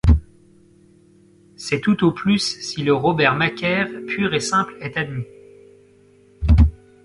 [1.57, 5.27] C’est tout au plus si le Robert-Macaire pur et simple est admis.